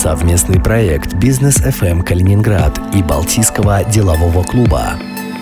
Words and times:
Совместный 0.00 0.58
проект 0.58 1.12
«Бизнес 1.12 1.58
FM 1.58 2.02
Калининград» 2.02 2.80
и 2.94 3.02
Балтийского 3.02 3.84
делового 3.84 4.42
клуба 4.42 4.94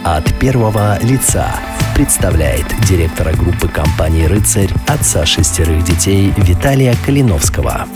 от 0.04 0.36
первого 0.40 0.98
лица 1.00 1.46
представляет 1.94 2.66
директора 2.88 3.32
группы 3.34 3.68
компании 3.68 4.24
«Рыцарь» 4.24 4.72
отца 4.88 5.24
шестерых 5.24 5.84
детей 5.84 6.34
Виталия 6.38 6.96
Калиновского. 7.06 7.86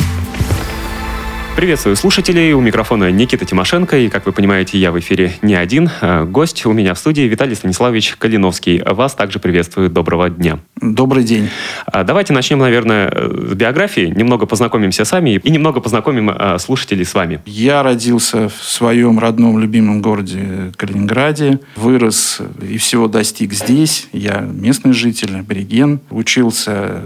Приветствую 1.55 1.97
слушателей. 1.97 2.55
У 2.55 2.61
микрофона 2.63 3.11
Никита 3.11 3.45
Тимошенко. 3.45 3.99
И, 3.99 4.09
как 4.09 4.25
вы 4.25 4.33
понимаете, 4.33 4.79
я 4.79 4.91
в 4.91 4.99
эфире 4.99 5.35
не 5.43 5.55
один. 5.55 5.91
А, 6.01 6.25
гость 6.25 6.65
у 6.65 6.73
меня 6.73 6.95
в 6.95 6.99
студии 6.99 7.23
Виталий 7.23 7.55
Станиславович 7.55 8.17
Калиновский. 8.17 8.83
Вас 8.83 9.15
также 9.15 9.39
приветствую. 9.39 9.91
Доброго 9.91 10.31
дня. 10.31 10.61
Добрый 10.81 11.25
день. 11.25 11.51
А, 11.85 12.05
давайте 12.05 12.33
начнем, 12.33 12.59
наверное, 12.59 13.11
с 13.11 13.53
биографии. 13.53 14.07
Немного 14.17 14.47
познакомимся 14.47 15.05
сами 15.05 15.41
и 15.45 15.51
немного 15.51 15.81
познакомим 15.81 16.31
а, 16.35 16.59
слушателей 16.59 17.05
с 17.05 17.13
вами. 17.13 17.41
Я 17.45 17.83
родился 17.83 18.49
в 18.49 18.55
своем 18.55 19.19
родном 19.19 19.59
любимом 19.59 20.01
городе 20.01 20.73
Калининграде. 20.77 21.61
Вырос 21.77 22.41
и 22.67 22.79
всего 22.79 23.09
достиг 23.09 23.53
здесь. 23.53 24.09
Я 24.15 24.41
местный 24.41 24.95
житель, 24.95 25.41
абориген. 25.41 26.01
Учился 26.11 27.03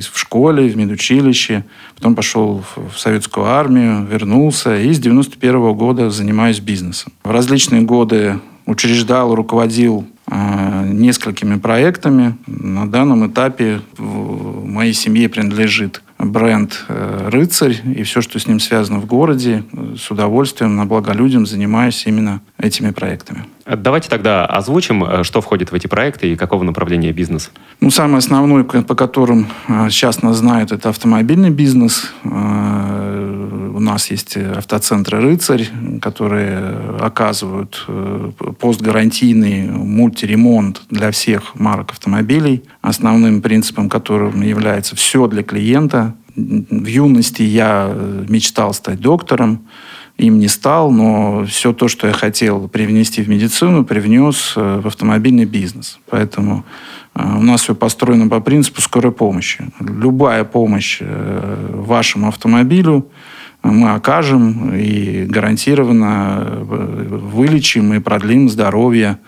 в 0.00 0.18
школе, 0.18 0.68
в 0.68 0.76
медучилище. 0.76 1.64
Потом 1.94 2.14
пошел 2.14 2.64
в 2.76 2.98
советскую 2.98 3.46
армию, 3.46 4.06
вернулся 4.06 4.76
и 4.76 4.92
с 4.92 4.98
91 4.98 5.56
-го 5.56 5.74
года 5.74 6.10
занимаюсь 6.10 6.60
бизнесом. 6.60 7.12
В 7.22 7.30
различные 7.30 7.82
годы 7.82 8.40
учреждал, 8.66 9.34
руководил 9.34 10.06
э, 10.30 10.88
несколькими 10.92 11.58
проектами. 11.58 12.36
На 12.46 12.88
данном 12.88 13.26
этапе 13.26 13.80
в 13.98 14.66
моей 14.66 14.94
семье 14.94 15.28
принадлежит 15.28 16.02
бренд 16.24 16.84
э, 16.88 17.28
«Рыцарь» 17.30 17.80
и 17.84 18.02
все, 18.02 18.20
что 18.20 18.38
с 18.38 18.46
ним 18.46 18.60
связано 18.60 18.98
в 18.98 19.06
городе. 19.06 19.64
С 19.96 20.10
удовольствием, 20.10 20.76
на 20.76 20.86
благо 20.86 21.12
людям 21.12 21.46
занимаюсь 21.46 22.04
именно 22.06 22.40
этими 22.58 22.90
проектами. 22.90 23.44
Давайте 23.66 24.10
тогда 24.10 24.44
озвучим, 24.44 25.04
э, 25.04 25.24
что 25.24 25.40
входит 25.40 25.72
в 25.72 25.74
эти 25.74 25.86
проекты 25.86 26.32
и 26.32 26.36
какого 26.36 26.64
направления 26.64 27.12
бизнес. 27.12 27.50
Ну, 27.80 27.90
самый 27.90 28.18
основной, 28.18 28.64
по 28.64 28.94
которым 28.94 29.46
э, 29.68 29.88
сейчас 29.90 30.22
нас 30.22 30.36
знают, 30.36 30.72
это 30.72 30.90
автомобильный 30.90 31.50
бизнес. 31.50 32.12
Нас 33.84 34.10
есть 34.10 34.36
автоцентры 34.36 35.20
«Рыцарь», 35.20 35.68
которые 36.00 36.58
оказывают 37.00 37.86
постгарантийный 38.58 39.68
мультиремонт 39.68 40.82
для 40.90 41.10
всех 41.10 41.54
марок 41.54 41.92
автомобилей, 41.92 42.62
основным 42.80 43.42
принципом 43.42 43.88
которым 43.88 44.42
является 44.42 44.96
все 44.96 45.26
для 45.26 45.42
клиента. 45.42 46.14
В 46.34 46.86
юности 46.86 47.42
я 47.42 47.94
мечтал 48.28 48.72
стать 48.72 49.00
доктором, 49.00 49.66
им 50.16 50.38
не 50.38 50.48
стал, 50.48 50.92
но 50.92 51.44
все 51.44 51.72
то, 51.72 51.88
что 51.88 52.06
я 52.06 52.12
хотел 52.12 52.68
привнести 52.68 53.22
в 53.22 53.28
медицину, 53.28 53.84
привнес 53.84 54.54
э, 54.56 54.80
в 54.80 54.86
автомобильный 54.86 55.44
бизнес. 55.44 55.98
Поэтому 56.08 56.64
э, 57.14 57.36
у 57.36 57.42
нас 57.42 57.62
все 57.62 57.74
построено 57.74 58.28
по 58.28 58.40
принципу 58.40 58.80
скорой 58.80 59.10
помощи. 59.10 59.64
Любая 59.80 60.44
помощь 60.44 60.98
э, 61.00 61.70
вашему 61.72 62.28
автомобилю 62.28 63.08
мы 63.64 63.94
окажем 63.94 64.74
и 64.74 65.24
гарантированно 65.24 66.58
вылечим 66.60 67.94
и 67.94 67.98
продлим 67.98 68.48
здоровье 68.48 69.18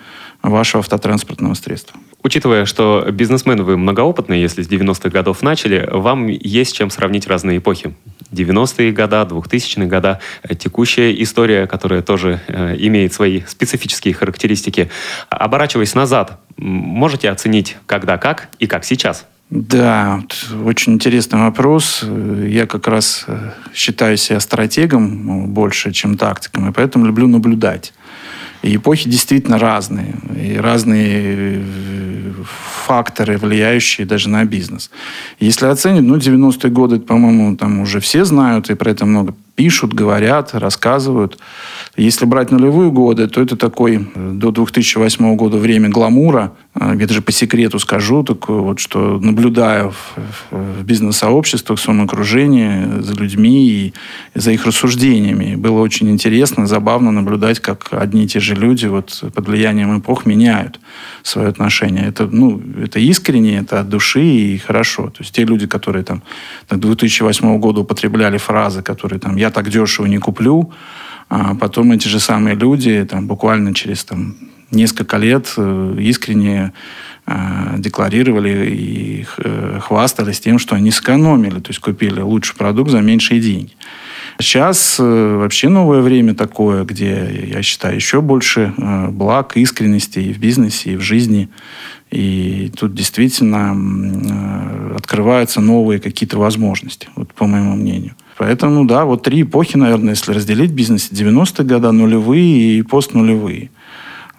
вашего 0.42 0.81
автотранспортного 0.81 1.55
средства. 1.55 1.98
Учитывая, 2.23 2.64
что 2.64 3.07
бизнесмен 3.11 3.62
вы 3.62 3.77
многоопытный, 3.77 4.41
если 4.41 4.62
с 4.62 4.69
90-х 4.69 5.11
годов 5.11 5.42
начали, 5.42 5.89
вам 5.91 6.27
есть 6.27 6.77
чем 6.77 6.91
сравнить 6.91 7.27
разные 7.27 7.59
эпохи. 7.59 7.95
90-е 8.33 8.92
года, 8.92 9.27
2000-е 9.31 9.87
года, 9.87 10.20
текущая 10.59 11.23
история, 11.23 11.67
которая 11.67 12.03
тоже 12.03 12.41
э, 12.48 12.77
имеет 12.79 13.12
свои 13.12 13.42
специфические 13.47 14.12
характеристики. 14.14 14.91
Оборачиваясь 15.31 15.95
назад, 15.95 16.41
можете 16.57 17.30
оценить, 17.30 17.77
когда 17.86 18.19
как 18.19 18.48
и 18.58 18.67
как 18.67 18.85
сейчас? 18.85 19.27
Да, 19.48 20.23
очень 20.64 20.95
интересный 20.95 21.39
вопрос. 21.39 22.05
Я 22.46 22.67
как 22.67 22.89
раз 22.89 23.24
э, 23.29 23.51
считаю 23.73 24.17
себя 24.17 24.40
стратегом 24.40 25.24
ну, 25.24 25.46
больше, 25.46 25.92
чем 25.92 26.17
тактиком, 26.17 26.68
и 26.68 26.73
поэтому 26.73 27.07
люблю 27.07 27.29
наблюдать. 27.29 27.92
И 28.62 28.74
эпохи 28.74 29.08
действительно 29.08 29.58
разные. 29.58 30.17
И 30.36 30.57
разные 30.57 31.61
э, 31.61 31.62
факторы, 32.86 33.39
влияющие 33.39 34.05
даже 34.05 34.29
на 34.29 34.45
бизнес. 34.45 34.90
Если 35.39 35.67
оценить, 35.67 36.02
ну, 36.02 36.17
90-е 36.17 36.70
годы, 36.70 36.98
по-моему, 36.98 37.57
там 37.57 37.80
уже 37.80 38.01
все 38.01 38.24
знают, 38.24 38.68
и 38.70 38.74
про 38.74 38.90
это 38.90 39.07
много 39.07 39.33
пишут, 39.55 39.95
говорят, 39.95 40.55
рассказывают. 40.55 41.39
Если 41.96 42.27
брать 42.27 42.51
нулевые 42.51 42.90
годы, 42.90 43.27
то 43.27 43.40
это 43.40 43.57
такой 43.57 44.07
э, 44.14 44.30
до 44.34 44.51
2008 44.51 45.34
года 45.36 45.57
время 45.57 45.89
гламура. 45.89 46.52
А, 46.74 46.95
где-то 46.95 47.14
же 47.14 47.23
по 47.23 47.33
секрету 47.33 47.79
скажу, 47.79 48.23
такое 48.23 48.61
вот, 48.61 48.80
что 48.80 49.18
наблюдая 49.18 49.89
в, 49.89 50.17
в 50.51 50.84
бизнес-сообществах, 50.84 51.79
в 51.79 51.83
своем 51.83 52.02
окружении, 52.02 53.01
за 53.01 53.14
людьми 53.14 53.67
и 53.67 53.95
за 54.34 54.52
их 54.52 54.67
рассуждениями. 54.67 55.55
Было 55.55 55.80
очень 55.80 56.11
интересно, 56.11 56.67
забавно 56.67 57.12
наблюдать, 57.12 57.61
как 57.61 57.89
одни 57.92 58.24
и 58.24 58.28
те 58.28 58.40
же 58.40 58.55
люди 58.55 58.84
вот 58.86 59.24
под 59.34 59.48
влиянием 59.48 59.98
эпох 59.98 60.27
меняют 60.27 60.78
свое 61.23 61.48
отношение. 61.48 62.07
Это, 62.07 62.27
ну, 62.27 62.61
это 62.83 63.01
искренне, 63.01 63.58
это 63.58 63.80
от 63.80 63.89
души 63.89 64.23
и 64.23 64.58
хорошо. 64.58 65.05
То 65.05 65.20
есть 65.20 65.34
те 65.34 65.45
люди, 65.45 65.67
которые 65.67 66.05
там 66.05 66.23
до 66.68 66.77
2008 66.77 67.58
года 67.58 67.80
употребляли 67.80 68.36
фразы, 68.36 68.83
которые 68.83 69.18
там 69.18 69.36
«я 69.36 69.51
так 69.51 69.70
дешево 69.70 70.05
не 70.05 70.18
куплю», 70.18 70.70
а 71.29 71.55
потом 71.55 71.92
эти 71.92 72.09
же 72.09 72.20
самые 72.20 72.57
люди 72.57 73.07
там, 73.09 73.27
буквально 73.27 73.75
через 73.75 74.05
там, 74.05 74.37
несколько 74.70 75.17
лет 75.17 75.53
э, 75.57 75.97
искренне 76.01 76.73
э, 77.27 77.35
декларировали 77.79 78.70
и 78.70 79.27
э, 79.39 79.79
хвастались 79.81 80.41
тем, 80.41 80.59
что 80.59 80.77
они 80.77 80.91
сэкономили, 80.91 81.61
то 81.61 81.70
есть 81.70 81.81
купили 81.81 82.20
лучший 82.20 82.57
продукт 82.57 82.91
за 82.91 83.01
меньшие 83.01 83.41
деньги. 83.41 83.73
Сейчас 84.39 84.97
вообще 84.98 85.70
новое 85.70 86.03
время 86.03 86.35
такое, 86.35 86.85
где, 86.85 87.48
я 87.55 87.63
считаю, 87.63 87.95
еще 87.95 88.20
больше 88.20 88.75
благ, 88.77 89.57
искренности 89.57 90.19
и 90.19 90.35
в 90.35 90.39
бизнесе, 90.39 90.93
и 90.93 90.97
в 90.97 91.01
жизни. 91.01 91.48
И 92.11 92.70
тут 92.79 92.95
действительно 92.95 94.95
открываются 94.95 95.63
новые 95.63 96.01
какие-то 96.01 96.39
возможности, 96.39 97.08
вот 97.17 97.33
по 97.33 97.47
моему 97.47 97.77
мнению. 97.77 98.14
Поэтому, 98.36 98.85
да, 98.85 99.05
вот 99.05 99.23
три 99.23 99.42
эпохи, 99.42 99.77
наверное, 99.77 100.11
если 100.11 100.33
разделить 100.33 100.73
бизнес: 100.73 101.11
90-е 101.11 101.64
годы, 101.64 101.92
нулевые 101.92 102.79
и 102.79 102.83
постнулевые. 102.83 103.70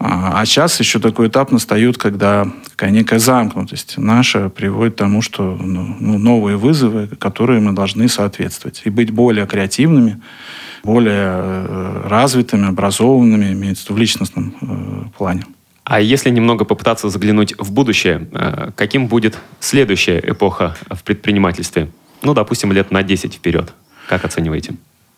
А 0.00 0.44
сейчас 0.44 0.78
еще 0.78 1.00
такой 1.00 1.26
этап 1.26 1.50
настает, 1.50 1.98
когда 1.98 2.46
такая 2.70 2.90
некая 2.90 3.18
замкнутость 3.18 3.98
наша 3.98 4.48
приводит 4.48 4.94
к 4.94 4.98
тому, 4.98 5.22
что 5.22 5.56
ну, 5.60 5.96
ну, 5.98 6.18
новые 6.18 6.56
вызовы, 6.56 7.08
которые 7.18 7.60
мы 7.60 7.72
должны 7.72 8.08
соответствовать. 8.08 8.82
И 8.84 8.90
быть 8.90 9.10
более 9.10 9.44
креативными, 9.46 10.20
более 10.84 11.32
э, 11.32 12.02
развитыми, 12.04 12.68
образованными, 12.68 13.52
имеется 13.52 13.92
в 13.92 13.98
личностном 13.98 14.54
э, 14.60 15.18
плане. 15.18 15.44
А 15.82 16.00
если 16.00 16.30
немного 16.30 16.64
попытаться 16.64 17.08
заглянуть 17.08 17.54
в 17.58 17.72
будущее, 17.72 18.28
э, 18.30 18.70
каким 18.76 19.08
будет 19.08 19.36
следующая 19.58 20.22
эпоха 20.24 20.76
в 20.90 21.02
предпринимательстве? 21.02 21.88
Ну, 22.22 22.34
допустим, 22.34 22.70
лет 22.70 22.92
на 22.92 23.02
10 23.02 23.34
вперед. 23.34 23.74
Как 24.08 24.24
оцениваете? 24.24 24.74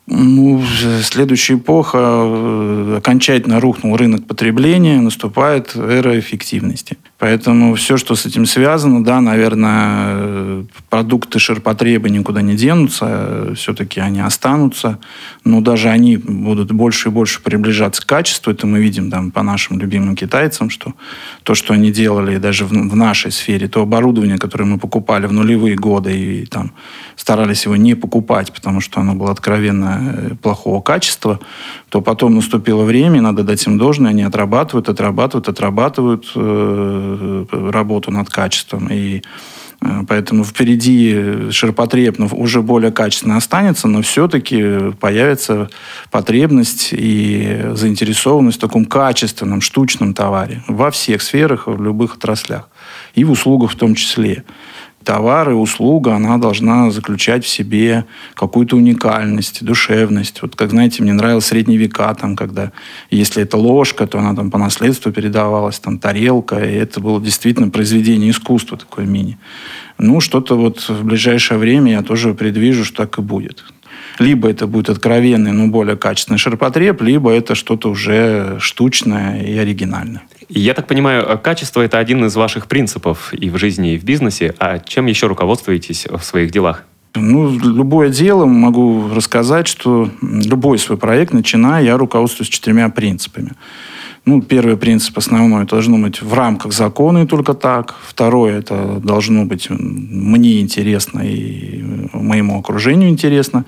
Ну, 0.07 0.63
следующая 1.03 1.55
эпоха, 1.55 1.99
э, 1.99 2.97
окончательно 2.99 3.61
рухнул 3.61 3.97
рынок 3.97 4.27
потребления, 4.27 5.01
наступает 5.01 5.77
эра 5.77 6.19
эффективности. 6.19 6.99
Поэтому 7.21 7.75
все, 7.75 7.99
что 7.99 8.15
с 8.15 8.25
этим 8.25 8.47
связано, 8.47 9.05
да, 9.05 9.21
наверное, 9.21 10.65
продукты 10.89 11.39
ширпотреба 11.39 12.09
никуда 12.09 12.41
не 12.41 12.57
денутся, 12.57 13.53
все-таки 13.57 14.01
они 14.01 14.21
останутся, 14.21 14.99
но 15.45 15.61
даже 15.61 15.91
они 15.91 16.17
будут 16.17 16.73
больше 16.73 17.11
и 17.11 17.13
больше 17.13 17.43
приближаться 17.43 18.01
к 18.01 18.07
качеству. 18.07 18.51
Это 18.51 18.67
мы 18.67 18.81
видим 18.81 19.11
там 19.11 19.33
по 19.33 19.43
нашим 19.43 19.79
любимым 19.79 20.17
китайцам, 20.17 20.71
что 20.71 20.95
то, 21.43 21.55
что 21.55 21.75
они 21.75 21.93
делали 21.93 22.39
даже 22.39 22.65
в, 22.65 22.71
в 22.71 22.97
нашей 22.97 23.33
сфере, 23.33 23.69
то 23.69 23.83
оборудование, 23.83 24.39
которое 24.39 24.65
мы 24.65 24.79
покупали 24.79 25.27
в 25.27 25.33
нулевые 25.33 25.77
годы 25.77 26.17
и 26.19 26.47
там 26.47 26.73
старались 27.17 27.67
его 27.67 27.77
не 27.77 27.95
покупать, 27.95 28.51
потому 28.51 28.81
что 28.81 29.01
оно 29.01 29.15
было 29.15 29.31
откровенно 29.31 30.15
э, 30.17 30.35
плохого 30.41 30.81
качества, 30.81 31.39
то 31.91 32.01
потом 32.01 32.37
наступило 32.37 32.85
время, 32.85 33.21
надо 33.21 33.43
дать 33.43 33.67
им 33.67 33.77
должное, 33.77 34.11
они 34.11 34.23
отрабатывают, 34.23 34.89
отрабатывают, 34.89 35.49
отрабатывают 35.49 36.33
э, 36.37 37.45
работу 37.51 38.13
над 38.13 38.31
качеством. 38.31 38.89
И 38.89 39.23
э, 39.81 40.03
Поэтому 40.09 40.45
впереди 40.45 41.51
ширпотреб 41.51 42.19
ну, 42.19 42.29
уже 42.33 42.63
более 42.63 42.93
качественно 42.93 43.37
останется, 43.37 43.89
но 43.89 44.03
все-таки 44.03 44.93
появится 45.01 45.69
потребность 46.13 46.91
и 46.93 47.61
заинтересованность 47.73 48.59
в 48.59 48.61
таком 48.61 48.85
качественном, 48.85 49.61
штучном 49.61 50.15
товаре 50.15 50.63
во 50.69 50.93
всех 50.93 51.23
сферах, 51.23 51.67
в 51.67 51.83
любых 51.83 52.15
отраслях. 52.15 52.69
И 53.17 53.25
в 53.25 53.33
услугах 53.33 53.73
в 53.73 53.77
том 53.77 53.97
числе. 53.97 54.45
Товар 55.05 55.51
и 55.51 55.55
услуга, 55.55 56.15
она 56.15 56.37
должна 56.37 56.91
заключать 56.91 57.45
в 57.45 57.49
себе 57.49 58.05
какую-то 58.35 58.77
уникальность, 58.77 59.65
душевность. 59.65 60.43
Вот, 60.43 60.57
как 60.57 60.71
знаете, 60.71 61.03
мне 61.03 61.15
нравилось 61.15 61.47
средние 61.47 61.79
века, 61.79 62.15
там, 62.15 62.37
когда, 62.37 62.73
если 63.11 63.43
это 63.43 63.57
ложка, 63.57 64.07
то 64.07 64.19
она 64.19 64.35
там 64.35 64.51
по 64.51 64.59
наследству 64.59 65.11
передавалась, 65.11 65.79
там, 65.79 65.99
тарелка, 65.99 66.59
и 66.59 66.75
это 66.75 67.01
было 67.01 67.21
действительно 67.21 67.71
произведение 67.71 68.31
искусства, 68.31 68.77
такое 68.77 69.07
мини. 69.07 69.39
Ну, 69.97 70.21
что-то 70.21 70.57
вот 70.57 70.89
в 70.89 71.05
ближайшее 71.05 71.59
время 71.59 71.93
я 71.93 72.03
тоже 72.03 72.35
предвижу, 72.35 72.85
что 72.85 72.99
так 72.99 73.19
и 73.19 73.23
будет. 73.23 73.65
Либо 74.21 74.51
это 74.51 74.67
будет 74.67 74.91
откровенный, 74.91 75.53
но 75.53 75.67
более 75.67 75.97
качественный 75.97 76.39
ширпотреб, 76.39 77.01
либо 77.01 77.33
это 77.33 77.55
что-то 77.55 77.89
уже 77.89 78.59
штучное 78.61 79.43
и 79.43 79.57
оригинальное. 79.57 80.23
Я 80.49 80.75
так 80.75 80.87
понимаю, 80.87 81.39
качество– 81.39 81.81
это 81.83 81.99
один 81.99 82.25
из 82.27 82.37
ваших 82.37 82.67
принципов 82.67 83.33
и 83.33 83.49
в 83.49 83.57
жизни, 83.57 83.95
и 83.95 83.99
в 83.99 84.05
бизнесе. 84.05 84.55
А 84.59 84.79
чем 84.79 85.07
еще 85.07 85.27
руководствуетесь 85.27 86.07
в 86.07 86.23
своих 86.23 86.51
делах? 86.51 86.85
Ну, 87.15 87.51
любое 87.59 88.11
дело 88.11 88.45
могу 88.45 89.09
рассказать, 89.13 89.67
что 89.67 90.11
любой 90.21 90.79
свой 90.79 90.99
проект, 90.99 91.33
начиная, 91.33 91.83
я 91.83 91.97
руководствуюсь 91.97 92.51
четырьмя 92.51 92.89
принципами. 92.91 93.53
Ну, 94.31 94.41
первый 94.41 94.77
принцип 94.77 95.19
основной 95.19 95.67
должно 95.67 95.99
быть 95.99 96.23
в 96.23 96.35
рамках 96.35 96.73
закона 96.73 97.25
и 97.25 97.27
только 97.27 97.53
так. 97.53 97.97
Второе, 98.07 98.61
это 98.61 99.01
должно 99.03 99.45
быть 99.45 99.67
мне 99.71 100.61
интересно 100.61 101.23
и 101.23 101.83
моему 102.13 102.57
окружению 102.57 103.09
интересно, 103.09 103.65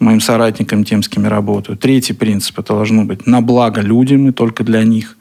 моим 0.00 0.20
соратникам, 0.20 0.84
тем, 0.84 1.02
с 1.02 1.08
кем 1.08 1.24
я 1.24 1.30
работаю. 1.30 1.78
Третий 1.78 2.12
принцип, 2.12 2.58
это 2.58 2.74
должно 2.74 3.04
быть 3.04 3.26
на 3.26 3.40
благо 3.40 3.80
людям 3.80 4.28
и 4.28 4.32
только 4.32 4.64
для 4.64 4.84
них. 4.84 5.16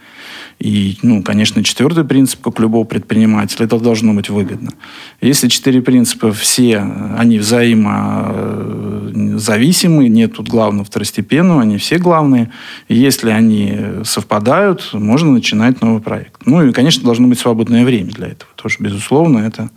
И, 0.61 0.97
ну, 1.01 1.23
конечно, 1.23 1.63
четвертый 1.63 2.03
принцип, 2.03 2.41
как 2.41 2.59
любого 2.59 2.83
предпринимателя, 2.83 3.65
это 3.65 3.79
должно 3.79 4.13
быть 4.13 4.29
выгодно. 4.29 4.73
Если 5.19 5.47
четыре 5.47 5.81
принципа 5.81 6.31
все, 6.31 6.85
они 7.17 7.39
взаимозависимы, 7.39 10.07
нет 10.07 10.35
тут 10.35 10.49
главного 10.49 10.85
второстепенного, 10.85 11.63
они 11.63 11.77
все 11.77 11.97
главные. 11.97 12.51
И 12.89 12.95
если 12.95 13.31
они 13.31 13.75
совпадают, 14.03 14.91
можно 14.93 15.31
начинать 15.31 15.81
новый 15.81 15.99
проект. 15.99 16.45
Ну 16.45 16.63
и, 16.63 16.71
конечно, 16.71 17.03
должно 17.03 17.27
быть 17.27 17.39
свободное 17.39 17.83
время 17.83 18.11
для 18.11 18.27
этого. 18.27 18.51
Тоже, 18.55 18.75
безусловно, 18.79 19.39
это 19.39 19.71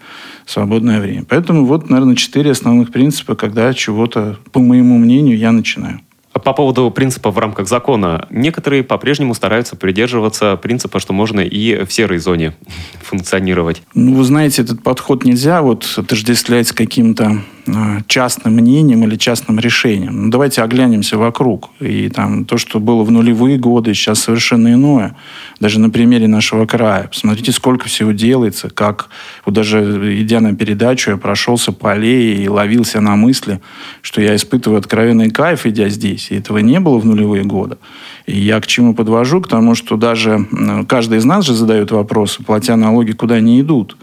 свободное 0.45 1.01
время. 1.01 1.25
Поэтому 1.27 1.65
вот, 1.65 1.89
наверное, 1.89 2.15
четыре 2.15 2.51
основных 2.51 2.93
принципа, 2.93 3.37
когда 3.37 3.73
чего-то, 3.73 4.37
по 4.53 4.61
моему 4.61 4.99
мнению, 4.99 5.39
я 5.39 5.51
начинаю. 5.51 6.01
По 6.45 6.53
поводу 6.53 6.91
принципа 6.91 7.31
в 7.31 7.39
рамках 7.39 7.69
закона. 7.69 8.27
Некоторые 8.31 8.85
по-прежнему 8.85 9.35
стараются 9.35 9.77
придерживаться 9.77 10.57
принципа, 10.57 11.01
что 11.01 11.13
можно 11.15 11.41
и 11.41 11.85
в 11.85 11.93
серой 11.93 12.19
зоне 12.19 12.55
функционировать. 13.03 13.83
Ну, 13.95 14.15
вы 14.15 14.25
знаете, 14.25 14.63
этот 14.63 14.83
подход 14.83 15.25
нельзя 15.25 15.63
вот 15.63 15.87
отождествлять 15.97 16.69
с 16.69 16.73
каким-то 16.73 17.41
частным 18.07 18.55
мнением 18.55 19.05
или 19.05 19.17
частным 19.17 19.59
решением. 19.59 20.25
Ну, 20.25 20.31
давайте 20.31 20.63
оглянемся 20.63 21.17
вокруг. 21.19 21.71
И 21.81 22.09
там 22.09 22.45
то, 22.45 22.59
что 22.59 22.81
было 22.81 23.03
в 23.03 23.11
нулевые 23.11 23.59
годы, 23.59 23.95
сейчас 23.95 24.21
совершенно 24.21 24.73
иное. 24.73 25.17
Даже 25.61 25.81
на 25.81 25.91
примере 25.91 26.29
нашего 26.29 26.67
края. 26.67 27.09
Посмотрите, 27.09 27.53
сколько 27.53 27.89
всего 27.89 28.13
делается, 28.13 28.71
как 28.71 29.09
вот 29.45 29.55
даже 29.55 30.21
идя 30.21 30.41
на 30.41 30.55
передачу, 30.55 31.11
я 31.11 31.17
прошелся 31.17 31.73
по 31.73 31.93
аллее 31.93 32.37
и 32.45 32.49
ловился 32.49 33.01
на 33.01 33.17
мысли, 33.17 33.61
что 34.03 34.21
я 34.21 34.37
испытываю 34.37 34.79
откровенный 34.79 35.31
кайф, 35.31 35.67
идя 35.67 35.89
здесь. 35.89 36.31
И 36.31 36.37
этого 36.37 36.59
не 36.59 36.81
было 36.81 36.99
в 36.99 37.07
нулевые 37.07 37.45
годы. 37.45 37.79
И 38.27 38.39
я 38.39 38.61
к 38.61 38.67
чему 38.67 38.95
подвожу? 38.95 39.41
К 39.41 39.49
тому, 39.49 39.75
что 39.75 39.97
даже 39.97 40.47
каждый 40.89 41.19
из 41.19 41.25
нас 41.25 41.45
же 41.47 41.55
задает 41.55 41.91
вопросы, 41.91 42.43
платя 42.43 42.77
налоги, 42.77 43.13
куда 43.13 43.37
они 43.37 43.61
идут. 43.61 43.97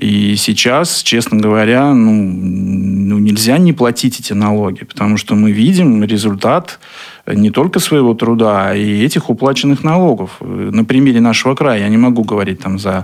И 0.00 0.36
сейчас, 0.36 1.02
честно 1.02 1.38
говоря, 1.38 1.92
ну, 1.92 2.12
ну, 2.12 3.18
нельзя 3.18 3.58
не 3.58 3.72
платить 3.72 4.20
эти 4.20 4.32
налоги, 4.32 4.84
потому 4.84 5.16
что 5.16 5.34
мы 5.34 5.50
видим 5.50 6.04
результат 6.04 6.78
не 7.26 7.50
только 7.50 7.80
своего 7.80 8.14
труда, 8.14 8.68
а 8.70 8.74
и 8.74 9.04
этих 9.04 9.28
уплаченных 9.28 9.84
налогов. 9.84 10.40
На 10.40 10.84
примере 10.84 11.20
нашего 11.20 11.54
края, 11.54 11.80
я 11.80 11.88
не 11.88 11.96
могу 11.96 12.22
говорить 12.22 12.60
там 12.60 12.78
за 12.78 12.90
э, 12.90 13.02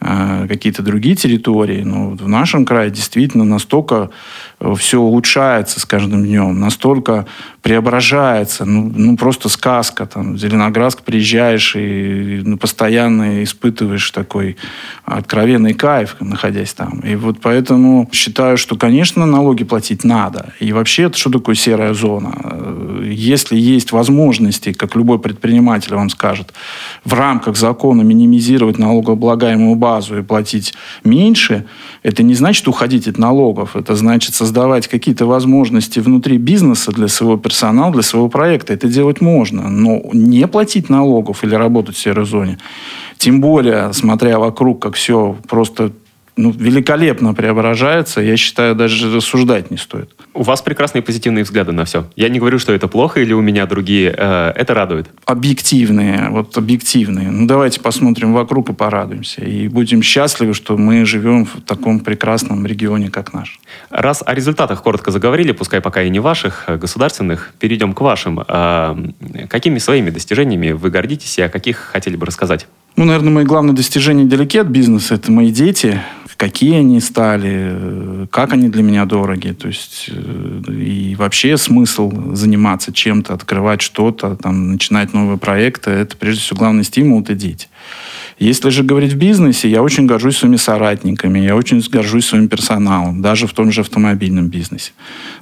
какие-то 0.00 0.82
другие 0.82 1.14
территории, 1.14 1.82
но 1.82 2.10
в 2.10 2.28
нашем 2.28 2.64
крае 2.64 2.90
действительно 2.90 3.44
настолько 3.44 4.10
все 4.76 4.98
улучшается 4.98 5.78
с 5.78 5.84
каждым 5.84 6.24
днем, 6.24 6.58
настолько 6.58 7.26
преображается, 7.62 8.64
ну, 8.64 8.90
ну 8.94 9.16
просто 9.16 9.48
сказка. 9.48 10.06
Там, 10.06 10.34
в 10.34 10.38
Зеленоградск 10.38 11.02
приезжаешь 11.02 11.76
и 11.76 12.40
ну, 12.44 12.56
постоянно 12.56 13.42
испытываешь 13.44 14.10
такой 14.10 14.56
откровенный 15.04 15.74
кайф, 15.74 16.16
находясь 16.20 16.72
там. 16.72 17.00
И 17.00 17.16
вот 17.16 17.40
поэтому 17.42 18.08
считаю, 18.12 18.56
что, 18.56 18.76
конечно, 18.76 19.26
налоги 19.26 19.64
платить 19.64 20.04
надо. 20.04 20.52
И 20.60 20.72
вообще, 20.72 21.04
это 21.04 21.18
что 21.18 21.30
такое 21.30 21.54
серая 21.54 21.92
зона? 21.94 22.32
Если 23.04 23.56
есть 23.56 23.92
возможности, 23.92 24.72
как 24.72 24.96
любой 24.96 25.18
предприниматель 25.18 25.94
вам 25.94 26.08
скажет, 26.08 26.52
в 27.04 27.12
рамках 27.14 27.56
закона 27.56 28.02
минимизировать 28.02 28.78
налогооблагаемую 28.78 29.74
базу 29.74 29.89
и 29.98 30.22
платить 30.22 30.74
меньше, 31.04 31.66
это 32.02 32.22
не 32.22 32.34
значит 32.34 32.66
уходить 32.68 33.08
от 33.08 33.18
налогов. 33.18 33.76
Это 33.76 33.94
значит 33.94 34.34
создавать 34.34 34.88
какие-то 34.88 35.26
возможности 35.26 36.00
внутри 36.00 36.38
бизнеса 36.38 36.92
для 36.92 37.08
своего 37.08 37.36
персонала, 37.36 37.92
для 37.92 38.02
своего 38.02 38.28
проекта. 38.28 38.72
Это 38.72 38.88
делать 38.88 39.20
можно. 39.20 39.68
Но 39.68 40.00
не 40.12 40.46
платить 40.46 40.88
налогов 40.88 41.44
или 41.44 41.54
работать 41.54 41.96
в 41.96 41.98
серой 41.98 42.26
зоне, 42.26 42.58
тем 43.16 43.40
более, 43.40 43.92
смотря 43.92 44.38
вокруг, 44.38 44.80
как 44.80 44.94
все 44.94 45.36
просто 45.48 45.92
ну, 46.36 46.50
великолепно 46.50 47.34
преображается, 47.34 48.20
я 48.20 48.36
считаю, 48.36 48.74
даже 48.74 49.14
рассуждать 49.14 49.70
не 49.70 49.76
стоит. 49.76 50.10
У 50.32 50.42
вас 50.42 50.62
прекрасные 50.62 51.02
позитивные 51.02 51.44
взгляды 51.44 51.72
на 51.72 51.84
все. 51.84 52.06
Я 52.16 52.28
не 52.28 52.38
говорю, 52.38 52.58
что 52.58 52.72
это 52.72 52.88
плохо 52.88 53.20
или 53.20 53.32
у 53.32 53.40
меня 53.40 53.66
другие. 53.66 54.14
Э, 54.16 54.52
это 54.54 54.74
радует. 54.74 55.08
Объективные, 55.24 56.28
вот 56.30 56.56
объективные. 56.56 57.30
Ну, 57.30 57.46
давайте 57.46 57.80
посмотрим 57.80 58.32
вокруг 58.32 58.70
и 58.70 58.72
порадуемся. 58.72 59.44
И 59.44 59.68
будем 59.68 60.02
счастливы, 60.02 60.54
что 60.54 60.76
мы 60.76 61.04
живем 61.04 61.46
в 61.46 61.60
таком 61.62 62.00
прекрасном 62.00 62.66
регионе, 62.66 63.10
как 63.10 63.32
наш. 63.32 63.58
Раз 63.90 64.22
о 64.24 64.34
результатах 64.34 64.82
коротко 64.82 65.10
заговорили, 65.10 65.52
пускай 65.52 65.80
пока 65.80 66.02
и 66.02 66.10
не 66.10 66.20
ваших, 66.20 66.64
а 66.66 66.76
государственных, 66.76 67.52
перейдем 67.58 67.92
к 67.92 68.00
вашим. 68.00 68.40
А 68.46 68.96
какими 69.48 69.78
своими 69.78 70.10
достижениями 70.10 70.72
вы 70.72 70.90
гордитесь 70.90 71.38
и 71.38 71.42
о 71.42 71.48
каких 71.48 71.76
хотели 71.78 72.16
бы 72.16 72.26
рассказать? 72.26 72.66
Ну, 72.96 73.04
наверное, 73.04 73.32
мои 73.32 73.44
главные 73.44 73.74
достижения 73.74 74.24
далеки 74.24 74.58
от 74.58 74.66
бизнеса. 74.66 75.14
Это 75.14 75.32
мои 75.32 75.50
дети 75.50 76.00
какие 76.40 76.76
они 76.76 77.00
стали, 77.00 78.26
как 78.30 78.54
они 78.54 78.70
для 78.70 78.82
меня 78.82 79.04
дороги. 79.04 79.50
То 79.50 79.68
есть 79.68 80.08
э, 80.08 80.72
и 80.72 81.14
вообще 81.14 81.58
смысл 81.58 82.34
заниматься 82.34 82.94
чем-то, 82.94 83.34
открывать 83.34 83.82
что-то, 83.82 84.36
там, 84.36 84.72
начинать 84.72 85.12
новые 85.12 85.36
проекты, 85.36 85.90
это 85.90 86.16
прежде 86.16 86.40
всего 86.40 86.60
главный 86.60 86.84
стимул– 86.84 87.20
это 87.22 87.34
дети. 87.34 87.68
Если 88.40 88.70
же 88.70 88.84
говорить 88.84 89.12
в 89.12 89.18
бизнесе, 89.18 89.68
я 89.68 89.82
очень 89.82 90.06
горжусь 90.06 90.38
своими 90.38 90.56
соратниками, 90.56 91.40
я 91.40 91.54
очень 91.54 91.82
горжусь 91.92 92.24
своим 92.24 92.48
персоналом, 92.48 93.20
даже 93.20 93.46
в 93.46 93.52
том 93.52 93.70
же 93.70 93.82
автомобильном 93.82 94.48
бизнесе. 94.48 94.92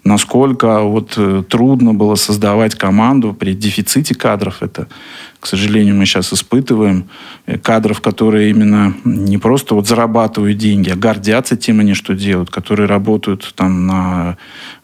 Насколько 0.02 0.80
вот 0.80 1.14
э, 1.16 1.44
трудно 1.48 1.94
было 1.94 2.16
создавать 2.16 2.74
команду 2.74 3.34
при 3.34 3.54
дефиците 3.54 4.16
кадров, 4.16 4.62
это, 4.62 4.88
к 5.38 5.46
сожалению, 5.46 5.94
мы 5.94 6.06
сейчас 6.06 6.32
испытываем, 6.32 7.04
э, 7.46 7.56
кадров, 7.58 8.00
которые 8.00 8.50
именно 8.50 8.92
не 9.04 9.38
просто 9.38 9.76
вот 9.76 9.86
зарабатывают 9.86 10.58
деньги, 10.58 10.90
а 10.90 10.96
гордятся 10.96 11.56
тем, 11.56 11.78
они 11.78 11.94
что 11.94 12.14
делают, 12.14 12.50
которые 12.50 12.88
работают 12.88 13.54
там 13.54 13.86
на 13.86 14.36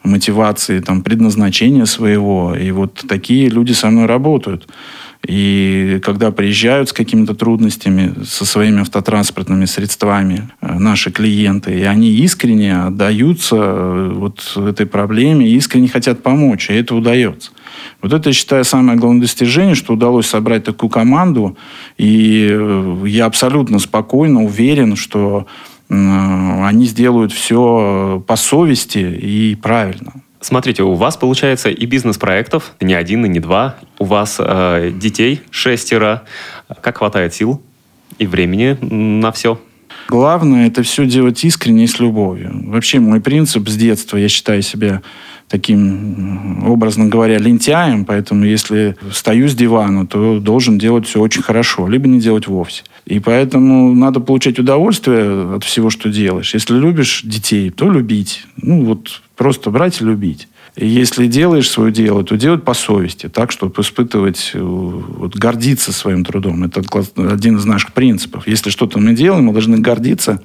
мотивации, 0.03 0.79
там, 0.79 1.01
предназначения 1.01 1.83
своего. 1.83 2.55
И 2.55 2.71
вот 2.71 3.03
такие 3.09 3.49
люди 3.49 3.73
со 3.73 3.89
мной 3.89 4.05
работают. 4.05 4.69
И 5.27 5.99
когда 6.03 6.31
приезжают 6.31 6.89
с 6.89 6.93
какими-то 6.93 7.33
трудностями 7.33 8.13
со 8.23 8.45
своими 8.45 8.81
автотранспортными 8.81 9.65
средствами 9.65 10.49
э, 10.61 10.77
наши 10.77 11.11
клиенты, 11.11 11.79
и 11.79 11.83
они 11.83 12.09
искренне 12.11 12.75
отдаются 12.75 13.55
э, 13.55 14.11
вот 14.13 14.55
этой 14.55 14.85
проблеме, 14.85 15.49
искренне 15.49 15.87
хотят 15.87 16.21
помочь, 16.21 16.69
и 16.69 16.73
это 16.73 16.95
удается. 16.95 17.51
Вот 18.01 18.13
это, 18.13 18.29
я 18.29 18.33
считаю, 18.33 18.63
самое 18.65 18.97
главное 18.99 19.21
достижение, 19.21 19.75
что 19.75 19.93
удалось 19.93 20.27
собрать 20.27 20.63
такую 20.63 20.89
команду, 20.89 21.57
и 21.97 22.47
э, 22.51 23.03
я 23.07 23.25
абсолютно 23.25 23.79
спокойно 23.79 24.43
уверен, 24.43 24.95
что 24.95 25.47
они 25.87 26.85
сделают 26.85 27.31
все 27.31 28.23
по 28.25 28.35
совести 28.35 28.97
и 28.97 29.53
правильно. 29.53 30.13
Смотрите, 30.45 30.83
у 30.83 30.93
вас 30.93 31.17
получается 31.17 31.71
и 31.71 31.85
бизнес-проектов, 31.87 32.75
не 32.79 32.93
один 32.93 33.25
и 33.25 33.27
не 33.27 33.39
два. 33.39 33.77
У 33.97 34.05
вас 34.05 34.35
э, 34.37 34.91
детей 34.93 35.41
шестеро. 35.49 36.21
Как 36.81 36.99
хватает 36.99 37.33
сил 37.33 37.63
и 38.19 38.27
времени 38.27 38.77
на 38.79 39.31
все? 39.31 39.59
Главное 40.07 40.67
это 40.67 40.83
все 40.83 41.05
делать 41.05 41.43
искренне 41.43 41.85
и 41.85 41.87
с 41.87 41.99
любовью. 41.99 42.51
Вообще 42.67 42.99
мой 42.99 43.21
принцип 43.21 43.67
с 43.67 43.75
детства, 43.75 44.17
я 44.17 44.29
считаю 44.29 44.61
себя 44.61 45.01
таким, 45.47 46.65
образно 46.67 47.07
говоря, 47.07 47.37
лентяем, 47.37 48.05
поэтому 48.05 48.45
если 48.45 48.95
встаю 49.11 49.47
с 49.47 49.55
дивана, 49.55 50.07
то 50.07 50.39
должен 50.39 50.77
делать 50.77 51.07
все 51.07 51.19
очень 51.19 51.41
хорошо, 51.41 51.87
либо 51.87 52.07
не 52.07 52.19
делать 52.19 52.47
вовсе. 52.47 52.83
И 53.05 53.19
поэтому 53.19 53.93
надо 53.93 54.19
получать 54.19 54.59
удовольствие 54.59 55.55
от 55.55 55.63
всего, 55.63 55.89
что 55.89 56.09
делаешь. 56.09 56.53
Если 56.53 56.75
любишь 56.75 57.21
детей, 57.23 57.69
то 57.69 57.89
любить. 57.89 58.45
Ну 58.57 58.85
вот 58.85 59.21
просто 59.35 59.69
брать 59.69 60.01
и 60.01 60.05
любить. 60.05 60.47
И 60.75 60.87
если 60.87 61.27
делаешь 61.27 61.69
свое 61.69 61.91
дело, 61.91 62.23
то 62.23 62.35
делать 62.35 62.63
по 62.63 62.73
совести, 62.73 63.29
так, 63.29 63.51
чтобы 63.51 63.81
испытывать, 63.81 64.51
э, 64.53 64.59
вот, 64.59 65.35
гордиться 65.35 65.93
своим 65.93 66.25
трудом. 66.25 66.63
Это 66.65 66.81
один 67.15 67.57
из 67.57 67.65
наших 67.65 67.93
принципов. 67.93 68.47
Если 68.47 68.69
что-то 68.69 68.99
мы 68.99 69.13
делаем, 69.13 69.45
мы 69.45 69.53
должны 69.53 69.77
гордиться 69.79 70.41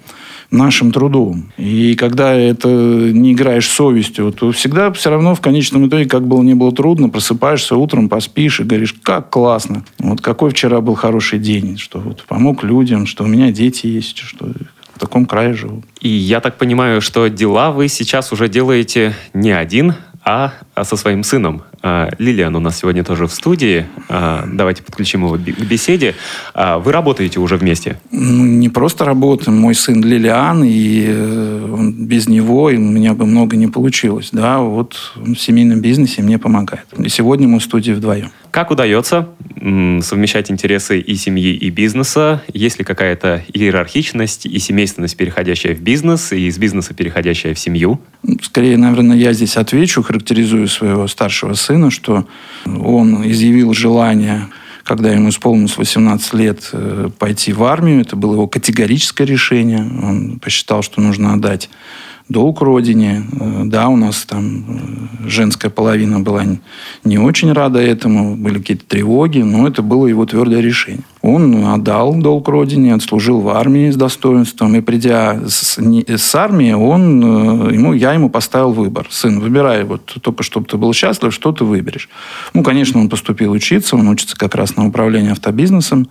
нашим 0.50 0.92
трудом. 0.92 1.52
И 1.56 1.94
когда 1.94 2.34
это 2.34 2.68
не 2.68 3.32
играешь 3.32 3.68
совестью, 3.68 4.32
то 4.32 4.52
всегда 4.52 4.92
все 4.92 5.10
равно 5.10 5.34
в 5.34 5.40
конечном 5.40 5.88
итоге, 5.88 6.06
как 6.06 6.26
было 6.26 6.42
не 6.42 6.54
было 6.54 6.72
трудно, 6.72 7.08
просыпаешься 7.08 7.76
утром, 7.76 8.08
поспишь 8.08 8.60
и 8.60 8.64
говоришь, 8.64 8.94
как 9.02 9.30
классно. 9.30 9.84
Вот 9.99 10.20
какой 10.20 10.50
вчера 10.50 10.80
был 10.80 10.94
хороший 10.94 11.38
день, 11.38 11.78
что 11.78 11.99
вот 11.99 12.25
помог 12.26 12.62
людям, 12.62 13.06
что 13.06 13.25
у 13.25 13.26
меня 13.26 13.50
дети 13.52 13.87
есть, 13.87 14.18
что 14.18 14.46
в 14.94 14.99
таком 14.99 15.25
крае 15.25 15.54
живу. 15.54 15.82
И 16.00 16.08
я 16.08 16.40
так 16.40 16.58
понимаю, 16.58 17.00
что 17.00 17.28
дела 17.28 17.70
вы 17.70 17.88
сейчас 17.88 18.32
уже 18.32 18.49
делаете 18.49 19.14
не 19.32 19.50
один, 19.50 19.94
а, 20.24 20.54
а 20.74 20.84
со 20.84 20.96
своим 20.96 21.22
сыном. 21.24 21.62
А, 21.82 22.10
Лилиан 22.18 22.54
у 22.56 22.60
нас 22.60 22.78
сегодня 22.78 23.04
тоже 23.04 23.26
в 23.26 23.32
студии. 23.32 23.87
А, 24.08 24.46
давайте 24.50 24.82
подключим 24.82 25.25
его 25.25 25.37
к 25.37 25.38
беседе. 25.38 26.14
Вы 26.54 26.92
работаете 26.92 27.40
уже 27.40 27.56
вместе? 27.56 27.99
Ну, 28.10 28.44
не 28.44 28.68
просто 28.68 29.04
работаем. 29.04 29.58
Мой 29.58 29.75
сын 29.75 30.02
Лилиан, 30.02 30.62
и 30.64 31.06
э, 31.08 31.90
без 31.94 32.28
него 32.28 32.64
у 32.64 32.70
меня 32.70 33.14
бы 33.14 33.26
много 33.26 33.56
не 33.56 33.66
получилось. 33.66 34.30
Да, 34.32 34.58
вот 34.58 35.12
он 35.16 35.34
в 35.34 35.40
семейном 35.40 35.80
бизнесе 35.80 36.22
мне 36.22 36.38
помогает. 36.38 36.87
И 36.99 37.08
сегодня 37.08 37.49
мы 37.49 37.60
в 37.60 37.62
студии 37.62 37.92
вдвоем. 37.92 38.30
Как 38.50 38.70
удается 38.70 39.28
совмещать 39.56 40.50
интересы 40.50 40.99
и 40.99 41.14
семьи, 41.14 41.54
и 41.54 41.70
бизнеса? 41.70 42.42
Есть 42.52 42.78
ли 42.78 42.84
какая-то 42.84 43.44
иерархичность 43.52 44.46
и 44.46 44.58
семейственность, 44.58 45.16
переходящая 45.16 45.75
в 45.75 45.80
бизнес, 45.80 46.32
и 46.32 46.49
из 46.49 46.58
бизнеса 46.58 46.94
переходящая 46.94 47.54
в 47.54 47.58
семью? 47.58 48.00
Скорее, 48.42 48.76
наверное, 48.76 49.16
я 49.16 49.32
здесь 49.32 49.56
отвечу, 49.56 50.02
характеризую 50.02 50.66
своего 50.66 51.06
старшего 51.06 51.54
сына, 51.54 51.69
что 51.90 52.26
он 52.66 53.28
изъявил 53.30 53.72
желание 53.74 54.48
когда 54.82 55.12
ему 55.12 55.28
исполнилось 55.28 55.76
18 55.76 56.34
лет, 56.34 56.70
э, 56.72 57.10
пойти 57.16 57.52
в 57.52 57.62
армию. 57.62 58.00
Это 58.00 58.16
было 58.16 58.32
его 58.32 58.48
категорическое 58.48 59.24
решение. 59.24 59.82
Он 60.02 60.40
посчитал, 60.40 60.82
что 60.82 61.00
нужно 61.00 61.32
отдать 61.32 61.70
долг 62.30 62.62
родине. 62.62 63.25
Э, 63.38 63.62
да, 63.64 63.88
у 63.88 63.96
нас 63.96 64.25
там 64.25 64.64
э, 65.25 65.28
женская 65.28 65.68
половина 65.68 66.20
была 66.20 66.44
не 67.04 67.18
очень 67.18 67.52
рада 67.52 67.80
этому, 67.80 68.37
были 68.37 68.58
какие-то 68.58 68.87
тревоги, 68.87 69.40
но 69.40 69.66
это 69.66 69.82
было 69.82 70.06
его 70.06 70.25
твердое 70.25 70.60
решение. 70.60 71.02
Он 71.22 71.66
отдал 71.66 72.14
долг 72.14 72.49
родине, 72.49 72.94
отслужил 72.94 73.40
в 73.40 73.49
армии 73.49 73.90
с 73.90 73.96
достоинством, 73.96 74.76
и 74.76 74.80
придя 74.80 75.40
с, 75.46 75.78
не, 75.78 76.04
с 76.06 76.34
армии, 76.34 76.72
он, 76.72 77.68
э, 77.68 77.75
ему, 77.75 77.92
я 77.92 78.12
ему 78.14 78.30
поставил 78.30 78.72
выбор. 78.72 79.08
Сын, 79.10 79.40
выбирай, 79.40 79.82
вот 79.84 80.16
только 80.22 80.44
чтобы 80.44 80.66
ты 80.66 80.76
был 80.76 80.94
счастлив, 80.94 81.34
что 81.34 81.50
ты 81.52 81.64
выберешь. 81.64 82.08
Ну, 82.54 82.62
конечно, 82.62 83.00
он 83.00 83.08
поступил 83.08 83.50
учиться, 83.50 83.96
он 83.96 84.08
учится 84.08 84.37
как 84.37 84.54
раз 84.54 84.76
на 84.76 84.87
управление 84.87 85.32
автобизнесом 85.32 86.08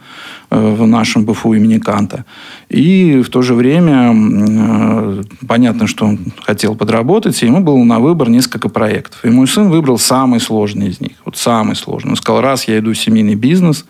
в 0.50 0.86
нашем 0.86 1.26
БФУ 1.26 1.54
имени 1.54 1.78
Канта. 1.78 2.26
И 2.70 3.22
в 3.22 3.30
то 3.30 3.42
же 3.42 3.54
время 3.54 5.24
понятно, 5.48 5.88
что 5.88 6.09
он 6.10 6.20
хотел 6.44 6.76
подработать, 6.76 7.42
и 7.42 7.46
ему 7.46 7.62
было 7.62 7.84
на 7.84 8.00
выбор 8.00 8.30
несколько 8.30 8.70
проектов. 8.70 9.24
И 9.24 9.30
мой 9.30 9.48
сын 9.48 9.70
выбрал 9.70 9.98
самый 9.98 10.40
сложный 10.40 10.90
из 10.90 11.00
них. 11.00 11.14
Вот 11.26 11.38
самый 11.38 11.76
сложный. 11.76 12.12
Он 12.12 12.16
сказал, 12.16 12.42
раз 12.42 12.68
я 12.68 12.80
иду 12.80 12.94
в 12.94 12.98
семейный 12.98 13.36
бизнес, 13.36 13.86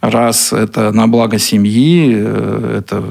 раз 0.00 0.52
это 0.52 0.92
на 0.92 1.06
благо 1.06 1.38
семьи, 1.38 2.14
э, 2.16 2.78
это 2.78 3.04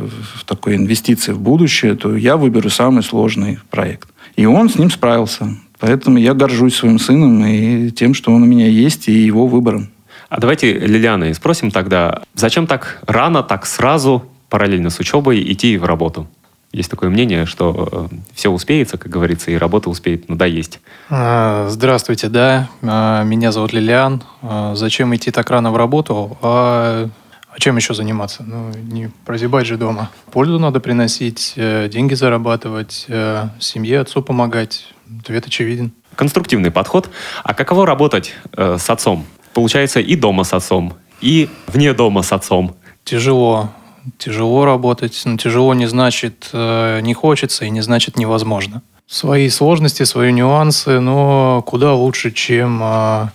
такой 0.45 0.75
инвестиции 0.75 1.31
в 1.31 1.39
будущее, 1.39 1.95
то 1.95 2.15
я 2.15 2.37
выберу 2.37 2.69
самый 2.69 3.03
сложный 3.03 3.59
проект. 3.69 4.09
И 4.35 4.45
он 4.45 4.69
с 4.69 4.75
ним 4.77 4.89
справился. 4.89 5.47
Поэтому 5.79 6.17
я 6.17 6.33
горжусь 6.33 6.75
своим 6.75 6.99
сыном 6.99 7.45
и 7.45 7.91
тем, 7.91 8.13
что 8.13 8.31
он 8.31 8.43
у 8.43 8.45
меня 8.45 8.67
есть, 8.67 9.07
и 9.07 9.13
его 9.13 9.47
выбором. 9.47 9.89
А 10.29 10.39
давайте 10.39 10.73
Лилианы 10.73 11.33
спросим 11.33 11.71
тогда, 11.71 12.21
зачем 12.33 12.65
так 12.67 13.01
рано, 13.05 13.43
так 13.43 13.65
сразу, 13.65 14.25
параллельно 14.49 14.89
с 14.89 14.99
учебой, 14.99 15.41
идти 15.51 15.77
в 15.77 15.85
работу? 15.85 16.27
Есть 16.75 16.91
такое 16.91 17.09
мнение, 17.09 17.45
что 17.45 18.09
э, 18.11 18.15
все 18.33 18.49
успеется, 18.49 18.97
как 18.97 19.09
говорится, 19.09 19.49
и 19.49 19.55
работа 19.55 19.89
успеет 19.89 20.27
ну 20.27 20.35
да 20.35 20.45
есть. 20.45 20.81
Здравствуйте, 21.09 22.27
да. 22.27 22.67
А, 22.81 23.23
меня 23.23 23.53
зовут 23.53 23.71
Лилиан. 23.71 24.21
А, 24.41 24.75
зачем 24.75 25.15
идти 25.15 25.31
так 25.31 25.49
рано 25.49 25.71
в 25.71 25.77
работу? 25.77 26.37
А, 26.41 27.07
а 27.49 27.59
чем 27.61 27.77
еще 27.77 27.93
заниматься? 27.93 28.43
Ну, 28.45 28.71
не 28.91 29.09
прозябать 29.23 29.65
же 29.65 29.77
дома. 29.77 30.11
Пользу 30.33 30.59
надо 30.59 30.81
приносить, 30.81 31.53
э, 31.55 31.87
деньги 31.87 32.13
зарабатывать, 32.13 33.05
э, 33.07 33.47
семье, 33.57 34.01
отцу 34.01 34.21
помогать. 34.21 34.93
Ответ 35.21 35.47
очевиден. 35.47 35.93
Конструктивный 36.15 36.71
подход. 36.71 37.09
А 37.45 37.53
каково 37.53 37.85
работать 37.85 38.33
э, 38.51 38.75
с 38.77 38.89
отцом? 38.89 39.25
Получается 39.53 40.01
и 40.01 40.17
дома 40.17 40.43
с 40.43 40.51
отцом, 40.51 40.95
и 41.21 41.49
вне 41.67 41.93
дома 41.93 42.21
с 42.21 42.33
отцом. 42.33 42.75
Тяжело 43.05 43.69
тяжело 44.17 44.65
работать, 44.65 45.21
но 45.25 45.37
тяжело 45.37 45.73
не 45.73 45.87
значит 45.87 46.49
э, 46.53 46.99
не 47.01 47.13
хочется 47.13 47.65
и 47.65 47.69
не 47.69 47.81
значит 47.81 48.17
невозможно. 48.17 48.81
Свои 49.07 49.49
сложности, 49.49 50.03
свои 50.03 50.31
нюансы, 50.31 50.99
но 50.99 51.63
куда 51.65 51.93
лучше, 51.93 52.31
чем 52.31 52.81
э, 52.81 53.27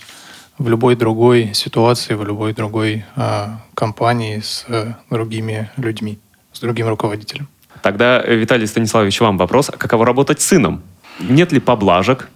в 0.58 0.68
любой 0.68 0.96
другой 0.96 1.50
ситуации, 1.54 2.14
в 2.14 2.24
любой 2.24 2.52
другой 2.52 3.04
э, 3.16 3.46
компании 3.74 4.40
с 4.40 4.66
другими 5.10 5.70
людьми, 5.76 6.18
с 6.52 6.60
другим 6.60 6.88
руководителем. 6.88 7.48
Тогда, 7.82 8.20
Виталий 8.22 8.66
Станиславович, 8.66 9.20
вам 9.20 9.38
вопрос. 9.38 9.70
А 9.70 9.76
каково 9.76 10.04
работать 10.04 10.40
с 10.40 10.46
сыном? 10.46 10.82
Нет 11.18 11.52
ли 11.52 11.60
поблажек? 11.60 12.28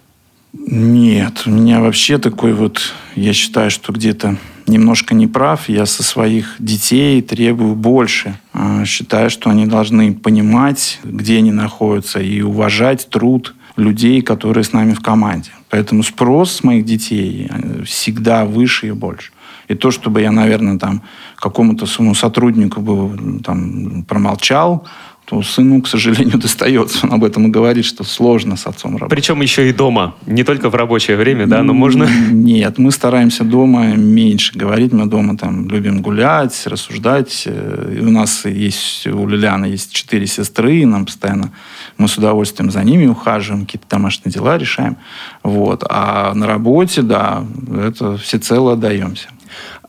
Нет, 0.56 1.42
у 1.46 1.50
меня 1.50 1.80
вообще 1.80 2.18
такой 2.18 2.52
вот, 2.52 2.92
я 3.16 3.32
считаю, 3.32 3.70
что 3.72 3.92
где-то 3.92 4.36
немножко 4.68 5.14
не 5.14 5.26
прав. 5.26 5.68
Я 5.68 5.84
со 5.84 6.04
своих 6.04 6.54
детей 6.60 7.20
требую 7.22 7.74
больше. 7.74 8.38
А, 8.52 8.84
считаю, 8.84 9.30
что 9.30 9.50
они 9.50 9.66
должны 9.66 10.14
понимать, 10.14 11.00
где 11.02 11.38
они 11.38 11.50
находятся, 11.50 12.20
и 12.20 12.40
уважать 12.40 13.08
труд 13.10 13.54
людей, 13.76 14.22
которые 14.22 14.62
с 14.62 14.72
нами 14.72 14.94
в 14.94 15.00
команде. 15.00 15.50
Поэтому 15.70 16.04
спрос 16.04 16.52
с 16.52 16.64
моих 16.64 16.84
детей 16.84 17.48
э, 17.50 17.82
всегда 17.82 18.44
выше 18.44 18.86
и 18.86 18.92
больше. 18.92 19.32
И 19.66 19.74
то, 19.74 19.90
чтобы 19.90 20.20
я, 20.20 20.30
наверное, 20.30 20.78
там 20.78 21.02
какому-то 21.36 21.86
своему 21.86 22.14
сотруднику 22.14 22.80
бы 22.80 23.40
там 23.42 24.04
промолчал, 24.04 24.86
то 25.24 25.42
сыну, 25.42 25.80
к 25.80 25.88
сожалению, 25.88 26.38
достается. 26.38 27.06
Он 27.06 27.14
об 27.14 27.24
этом 27.24 27.46
и 27.46 27.50
говорит, 27.50 27.84
что 27.84 28.04
сложно 28.04 28.56
с 28.56 28.66
отцом 28.66 28.96
работать. 28.96 29.10
Причем 29.10 29.40
еще 29.40 29.68
и 29.68 29.72
дома. 29.72 30.14
Не 30.26 30.44
только 30.44 30.68
в 30.68 30.74
рабочее 30.74 31.16
время, 31.16 31.46
да, 31.46 31.62
но 31.62 31.72
можно... 31.72 32.04
Нет, 32.30 32.78
мы 32.78 32.90
стараемся 32.90 33.44
дома 33.44 33.94
меньше 33.94 34.56
говорить. 34.58 34.92
Мы 34.92 35.06
дома 35.06 35.36
там 35.36 35.68
любим 35.68 36.02
гулять, 36.02 36.66
рассуждать. 36.66 37.46
И 37.46 38.00
у 38.00 38.10
нас 38.10 38.44
есть, 38.44 39.06
у 39.06 39.26
Лилианы 39.26 39.66
есть 39.66 39.92
четыре 39.92 40.26
сестры, 40.26 40.76
и 40.76 40.84
нам 40.84 41.06
постоянно 41.06 41.52
мы 41.96 42.08
с 42.08 42.18
удовольствием 42.18 42.70
за 42.70 42.82
ними 42.84 43.06
ухаживаем, 43.06 43.64
какие-то 43.64 43.86
домашние 43.88 44.32
дела 44.32 44.58
решаем. 44.58 44.96
Вот. 45.42 45.84
А 45.88 46.34
на 46.34 46.46
работе, 46.46 47.02
да, 47.02 47.44
это 47.82 48.18
всецело 48.18 48.72
отдаемся. 48.72 49.28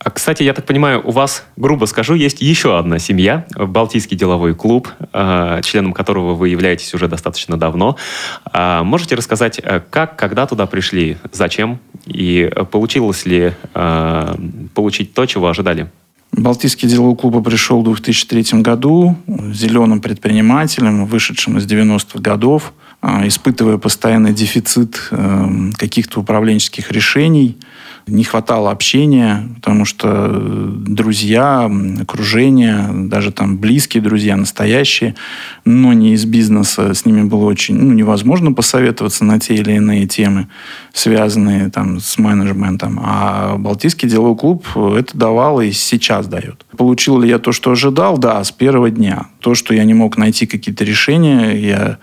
А, 0.06 0.12
кстати, 0.12 0.44
я 0.44 0.54
так 0.54 0.66
понимаю, 0.66 1.02
у 1.04 1.10
вас, 1.10 1.44
грубо 1.58 1.86
скажу, 1.86 2.14
есть 2.14 2.40
еще 2.40 2.78
одна 2.78 3.00
семья, 3.00 3.48
Балтийский 3.58 4.16
деловой 4.16 4.54
клуб, 4.54 4.88
а, 5.12 5.64
членом 5.64 5.94
которого 5.94 6.36
вы 6.36 6.50
являетесь 6.50 6.94
уже 6.94 7.08
достаточно 7.08 7.58
давно. 7.58 7.98
А, 8.46 8.84
можете 8.84 9.16
рассказать, 9.16 9.60
как, 9.90 10.16
когда 10.16 10.46
туда 10.46 10.68
пришли, 10.68 11.18
зачем 11.32 11.80
и 12.06 12.52
получилось 12.70 13.26
ли 13.26 13.54
получить 14.76 15.16
то, 15.16 15.26
чего 15.26 15.48
ожидали? 15.48 15.90
Балтийский 16.32 16.88
деловой 16.88 17.16
клуб 17.16 17.44
пришел 17.44 17.82
в 17.82 17.86
2003 17.86 18.62
году 18.62 19.18
зеленым 19.26 20.02
предпринимателем, 20.02 21.08
вышедшим 21.08 21.58
из 21.58 21.66
90-х 21.66 22.20
годов, 22.20 22.74
испытывая 23.02 23.80
постоянный 23.80 24.34
дефицит 24.34 25.10
каких-то 25.80 26.20
управленческих 26.20 26.92
решений– 26.92 27.58
Не 28.08 28.24
хватало 28.24 28.70
общения, 28.70 29.50
потому 29.56 29.84
что 29.84 30.30
друзья, 30.30 31.72
окружение, 32.00 32.88
даже 32.92 33.32
там 33.32 33.58
близкие 33.58 34.04
друзья, 34.04 34.38
настоящие, 34.38 35.16
но 35.66 35.92
не 35.94 36.14
из 36.14 36.26
бизнеса, 36.26 36.94
с 36.94 37.06
ними 37.06 37.24
было 37.24 37.46
очень 37.46 37.76
ну, 37.76 37.94
невозможно 37.94 38.54
посоветоваться 38.54 39.26
на 39.26 39.40
те 39.40 39.56
или 39.56 39.74
иные 39.74 40.06
темы, 40.06 40.50
связанные 40.94 41.72
там, 41.72 42.00
с 42.00 42.20
менеджментом. 42.20 43.00
А 43.04 43.56
Балтийский 43.58 44.08
деловой 44.08 44.38
клуб 44.38 44.68
это 44.76 45.18
давал 45.18 45.62
и 45.62 45.72
сейчас 45.72 46.28
дает. 46.28 46.64
Получил 46.78 47.20
ли 47.20 47.30
я 47.30 47.40
то, 47.40 47.52
что 47.52 47.72
ожидал? 47.72 48.20
Да, 48.20 48.44
с 48.44 48.52
первого 48.52 48.92
дня. 48.92 49.28
То, 49.40 49.56
что 49.56 49.74
я 49.74 49.84
не 49.84 49.96
мог 49.96 50.18
найти 50.18 50.46
какие-то 50.46 50.84
решения, 50.84 51.54
я 51.54 51.98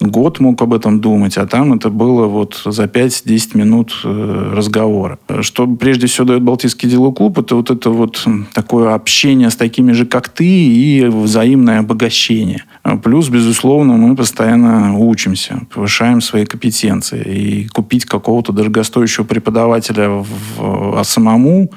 год 0.00 0.40
мог 0.40 0.60
об 0.62 0.74
этом 0.74 1.00
думать, 1.00 1.38
а 1.38 1.46
там 1.46 1.72
это 1.72 1.88
было 1.90 2.26
вот 2.26 2.62
за 2.64 2.84
5-10 2.84 3.56
минут 3.56 4.00
э, 4.04 4.52
разговора. 4.54 5.18
Что 5.40 5.66
прежде 5.66 6.06
всего 6.06 6.26
дает 6.26 6.42
Балтийский 6.42 6.88
деловой 6.88 7.14
клуб, 7.14 7.38
это 7.38 7.54
вот 7.56 7.70
это 7.70 7.90
вот 7.90 8.24
такое 8.52 8.94
общение 8.94 9.50
с 9.50 9.56
такими 9.56 9.92
же, 9.92 10.06
как 10.06 10.28
ты, 10.28 10.46
и 10.46 11.06
взаимное 11.06 11.80
обогащение. 11.80 12.64
Плюс, 13.02 13.28
безусловно, 13.28 13.94
мы 13.94 14.14
постоянно 14.16 14.98
учимся, 14.98 15.62
повышаем 15.72 16.20
свои 16.20 16.44
компетенции. 16.44 17.22
И 17.22 17.68
купить 17.68 18.04
какого-то 18.04 18.52
дорогостоящего 18.52 19.24
преподавателя 19.24 20.08
в, 20.08 20.98
а 20.98 21.02
самому, 21.04 21.70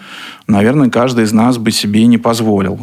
наверное, 0.48 0.90
каждый 0.90 1.24
из 1.24 1.32
нас 1.32 1.58
бы 1.58 1.72
себе 1.72 2.06
не 2.06 2.18
позволил. 2.18 2.78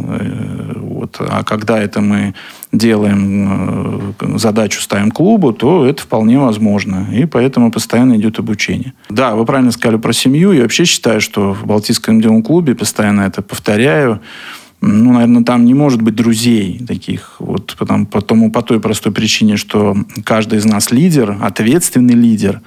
Вот. 1.06 1.16
А 1.20 1.44
когда 1.44 1.78
это 1.78 2.00
мы 2.00 2.34
делаем, 2.72 4.14
э, 4.20 4.38
задачу 4.38 4.80
ставим 4.80 5.10
клубу, 5.10 5.52
то 5.52 5.86
это 5.86 6.02
вполне 6.02 6.38
возможно. 6.38 7.06
И 7.12 7.26
поэтому 7.26 7.70
постоянно 7.70 8.16
идет 8.16 8.38
обучение. 8.38 8.92
Да, 9.08 9.34
вы 9.34 9.44
правильно 9.44 9.72
сказали 9.72 9.98
про 9.98 10.12
семью. 10.12 10.52
Я 10.52 10.62
вообще 10.62 10.84
считаю, 10.84 11.20
что 11.20 11.54
в 11.54 11.66
Балтийском 11.66 12.20
деловом 12.20 12.42
клубе, 12.42 12.74
постоянно 12.74 13.22
это 13.22 13.42
повторяю, 13.42 14.20
ну, 14.82 15.14
наверное, 15.14 15.42
там 15.42 15.64
не 15.64 15.74
может 15.74 16.02
быть 16.02 16.14
друзей 16.14 16.84
таких. 16.86 17.36
Вот 17.38 17.74
потому, 17.78 18.06
потому, 18.06 18.50
по 18.50 18.62
той 18.62 18.78
простой 18.78 19.10
причине, 19.10 19.56
что 19.56 19.96
каждый 20.22 20.58
из 20.58 20.66
нас 20.66 20.90
лидер, 20.92 21.36
ответственный 21.40 22.14
лидер. 22.14 22.60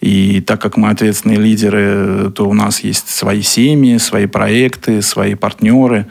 И 0.00 0.40
так 0.40 0.60
как 0.60 0.76
мы 0.76 0.90
ответственные 0.90 1.38
лидеры, 1.38 2.30
то 2.34 2.48
у 2.48 2.52
нас 2.52 2.80
есть 2.80 3.08
свои 3.08 3.42
семьи, 3.42 3.96
свои 3.98 4.26
проекты, 4.26 5.02
свои 5.02 5.34
партнеры. 5.34 6.06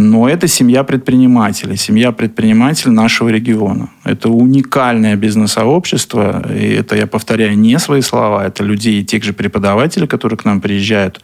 Но 0.00 0.26
это 0.30 0.48
семья 0.48 0.82
предпринимателей, 0.82 1.76
семья 1.76 2.10
предпринимателей 2.10 2.94
нашего 2.94 3.28
региона. 3.28 3.90
Это 4.02 4.30
уникальное 4.30 5.14
бизнес-сообщество, 5.14 6.42
и 6.50 6.68
это, 6.70 6.96
я 6.96 7.06
повторяю, 7.06 7.58
не 7.58 7.78
свои 7.78 8.00
слова, 8.00 8.46
это 8.46 8.64
людей, 8.64 9.04
тех 9.04 9.22
же 9.22 9.34
преподавателей, 9.34 10.06
которые 10.06 10.38
к 10.38 10.46
нам 10.46 10.62
приезжают 10.62 11.20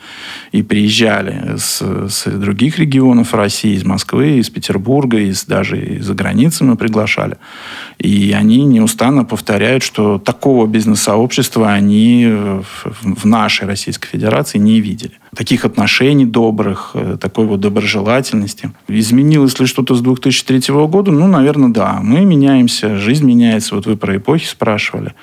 и 0.53 0.63
приезжали 0.63 1.57
с, 1.57 1.81
с 1.81 2.31
других 2.31 2.79
регионов 2.79 3.33
России, 3.33 3.75
из 3.77 3.85
Москвы, 3.85 4.39
из 4.41 4.51
Петербурга, 4.51 5.21
из, 5.21 5.47
даже 5.47 5.79
из-за 5.79 6.13
границы 6.13 6.65
мы 6.65 6.77
приглашали. 6.77 7.39
И 7.97 8.37
они 8.39 8.63
неустанно 8.67 9.25
повторяют, 9.25 9.85
что 9.85 10.19
такого 10.19 10.67
бизнес-сообщества 10.67 11.73
они 11.73 12.27
в, 12.27 13.23
в 13.23 13.25
нашей 13.25 13.67
Российской 13.67 14.09
Федерации 14.09 14.59
не 14.59 14.83
видели 14.83 15.15
таких 15.37 15.65
отношений 15.65 16.25
добрых, 16.25 16.91
э, 16.95 17.19
такой 17.21 17.47
вот 17.47 17.61
доброжелательности. 17.61 18.71
Изменилось 18.89 19.61
ли 19.61 19.67
что-то 19.67 19.95
с 19.95 20.01
2003 20.01 20.87
года? 20.87 21.13
Ну, 21.13 21.27
наверное, 21.29 21.69
да. 21.69 22.01
Мы 22.03 22.25
меняемся, 22.25 22.97
жизнь 22.97 23.27
меняется. 23.27 23.75
Вот 23.75 23.87
вы 23.87 23.97
про 23.97 24.17
эпохи 24.17 24.47
спрашивали. 24.47 25.15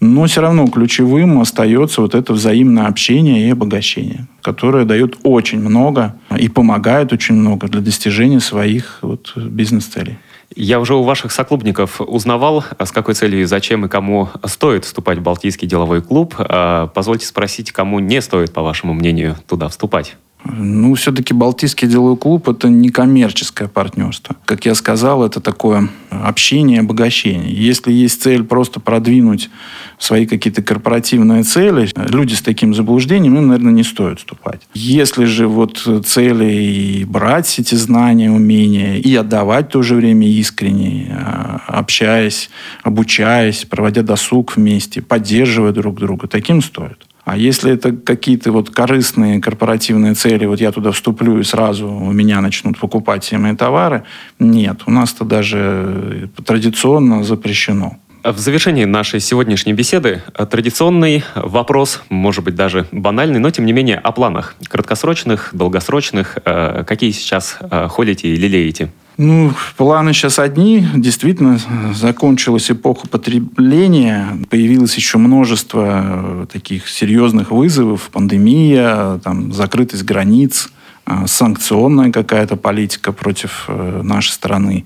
Но 0.00 0.24
все 0.24 0.40
равно 0.40 0.66
ключевым 0.66 1.40
остается 1.40 2.00
вот 2.00 2.14
это 2.14 2.32
взаимное 2.32 2.86
общение 2.86 3.46
и 3.46 3.50
обогащение, 3.50 4.26
которое 4.40 4.86
дает 4.86 5.18
очень 5.22 5.60
много 5.60 6.16
и 6.38 6.48
помогает 6.48 7.12
очень 7.12 7.34
много 7.34 7.68
для 7.68 7.82
достижения 7.82 8.40
своих 8.40 8.98
вот 9.02 9.36
бизнес-целей. 9.36 10.18
Я 10.56 10.80
уже 10.80 10.94
у 10.94 11.02
ваших 11.02 11.30
соклубников 11.30 12.00
узнавал, 12.00 12.64
с 12.78 12.90
какой 12.90 13.14
целью 13.14 13.46
зачем 13.46 13.84
и 13.84 13.88
кому 13.88 14.30
стоит 14.46 14.84
вступать 14.84 15.18
в 15.18 15.22
Балтийский 15.22 15.68
деловой 15.68 16.02
клуб. 16.02 16.34
А, 16.38 16.88
позвольте 16.88 17.26
спросить, 17.26 17.70
кому 17.70 18.00
не 18.00 18.20
стоит, 18.20 18.52
по 18.52 18.62
вашему 18.62 18.94
мнению, 18.94 19.36
туда 19.46 19.68
вступать? 19.68 20.16
Ну, 20.44 20.94
все-таки 20.94 21.34
Балтийский 21.34 21.86
деловой 21.86 22.16
клуб– 22.16 22.48
это 22.50 22.68
не 22.68 22.88
коммерческое 22.88 23.68
партнерство. 23.68 24.36
Как 24.46 24.64
я 24.64 24.74
сказал, 24.74 25.24
это 25.24 25.40
такое 25.40 25.88
общение, 26.10 26.80
обогащение. 26.80 27.52
Если 27.52 27.92
есть 27.92 28.22
цель 28.22 28.42
просто 28.42 28.80
продвинуть 28.80 29.50
свои 29.98 30.26
какие-то 30.26 30.62
корпоративные 30.62 31.42
цели, 31.42 31.88
люди 31.94 32.34
с 32.34 32.42
таким 32.42 32.74
заблуждением, 32.74 33.36
им, 33.36 33.48
наверное, 33.48 33.72
не 33.72 33.82
стоит 33.82 34.18
вступать. 34.18 34.62
Если 34.74 35.26
же 35.26 35.46
вот 35.46 35.86
цели 36.06 36.52
и 36.52 37.04
брать 37.04 37.58
эти 37.58 37.74
знания, 37.74 38.30
умения, 38.30 38.96
и 38.96 39.14
отдавать 39.14 39.66
в 39.68 39.72
то 39.72 39.82
же 39.82 39.94
время 39.94 40.26
искренне, 40.26 41.16
а, 41.18 41.60
общаясь, 41.66 42.50
обучаясь, 42.82 43.66
проводя 43.66 44.02
досуг 44.02 44.56
вместе, 44.56 45.02
поддерживая 45.02 45.72
друг 45.72 46.00
друга, 46.00 46.26
таким 46.28 46.62
стоит. 46.62 47.09
А 47.30 47.36
если 47.36 47.70
это 47.70 47.92
какие-то 47.92 48.50
вот 48.50 48.70
корыстные 48.70 49.40
корпоративные 49.40 50.14
цели, 50.14 50.46
вот 50.46 50.60
я 50.60 50.72
туда 50.72 50.90
вступлю 50.90 51.38
и 51.38 51.44
сразу 51.44 51.86
у 51.88 52.10
меня 52.10 52.40
начнут 52.40 52.76
покупать 52.76 53.22
все 53.22 53.38
мои 53.38 53.54
товары, 53.54 54.02
нет, 54.40 54.82
у 54.86 54.90
нас 54.90 55.14
это 55.14 55.24
даже 55.24 56.28
традиционно 56.44 57.22
запрещено. 57.22 57.98
В 58.22 58.38
завершении 58.38 58.84
нашей 58.84 59.18
сегодняшней 59.18 59.72
беседы 59.72 60.22
традиционный 60.50 61.24
вопрос, 61.34 62.02
может 62.10 62.44
быть 62.44 62.54
даже 62.54 62.86
банальный, 62.92 63.38
но 63.38 63.50
тем 63.50 63.64
не 63.64 63.72
менее 63.72 63.96
о 63.96 64.12
планах 64.12 64.56
краткосрочных, 64.68 65.50
долгосрочных. 65.52 66.36
Э, 66.44 66.84
какие 66.86 67.12
сейчас 67.12 67.56
э, 67.62 67.88
ходите 67.88 68.28
и 68.28 68.36
лелеете? 68.36 68.90
Ну, 69.16 69.52
планы 69.78 70.12
сейчас 70.12 70.38
одни. 70.38 70.86
Действительно, 70.94 71.58
закончилась 71.94 72.70
эпоха 72.70 73.08
потребления. 73.08 74.28
Появилось 74.50 74.96
еще 74.96 75.16
множество 75.16 75.86
э, 75.86 76.46
таких 76.52 76.88
серьезных 76.88 77.50
вызовов. 77.50 78.10
Пандемия, 78.12 79.18
там, 79.24 79.50
закрытость 79.50 80.04
границ, 80.04 80.70
э, 81.06 81.26
санкционная 81.26 82.12
какая-то 82.12 82.56
политика 82.56 83.12
против 83.12 83.64
э, 83.68 84.02
нашей 84.02 84.32
страны. 84.32 84.84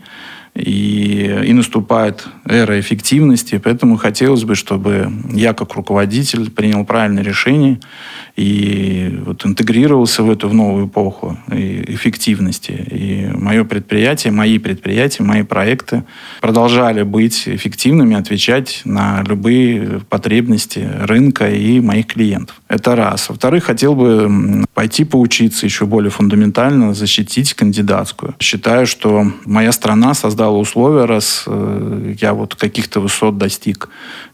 И, 0.55 1.43
и 1.47 1.53
наступает 1.53 2.29
эра 2.45 2.79
эффективности. 2.79 3.61
Поэтому 3.63 3.97
хотелось 3.97 4.45
бы, 4.45 4.55
чтобы 4.55 5.11
я 5.33 5.53
как 5.53 5.75
руководитель 5.75 6.49
принял 6.51 6.85
правильное 6.85 7.25
решение 7.25 7.81
и 8.37 9.21
вот 9.27 9.45
интегрировался 9.45 10.23
в 10.23 10.31
эту 10.31 10.49
в 10.49 10.55
новую 10.55 10.87
эпоху 10.87 11.37
эффективности. 11.51 12.71
И 12.71 13.31
мое 13.35 13.65
предприятие, 13.65 14.33
мои 14.33 14.59
предприятия, 14.59 15.25
мои 15.25 15.43
проекты 15.43 16.05
продолжали 16.41 17.03
быть 17.03 17.49
эффективными, 17.49 18.15
отвечать 18.15 18.83
на 18.85 19.25
любые 19.27 20.03
потребности 20.09 20.89
рынка 21.01 21.51
и 21.51 21.81
моих 21.81 22.07
клиентов. 22.07 22.61
Это 22.69 22.95
раз. 22.95 23.29
Во-вторых, 23.29 23.65
хотел 23.65 23.95
бы 23.97 24.65
пойти 24.75 25.05
поучиться 25.05 25.67
еще 25.67 25.87
более 25.87 26.11
фундаментально, 26.11 26.95
защитить 26.95 27.55
кандидатскую. 27.55 28.35
Считаю, 28.41 28.87
что 28.87 29.33
моя 29.45 29.73
страна 29.73 30.15
создала 30.15 30.44
условия, 30.51 31.05
раз 31.05 31.45
э, 31.47 32.15
я 32.21 32.35
вот 32.35 32.55
каких-то 32.55 33.01
высот 33.01 33.39
достиг, 33.39 33.89